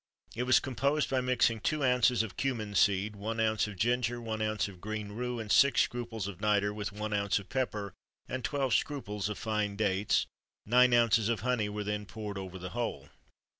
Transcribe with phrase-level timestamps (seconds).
[0.35, 4.41] It was composed by mixing two ounces of cummin seed, one ounce of ginger, one
[4.41, 7.93] ounce of green rue, and six scruples of nitre, with one ounce of pepper,
[8.27, 10.25] and twelve scruples of fine dates;
[10.65, 13.09] nine ounces of honey were then poured over the whole.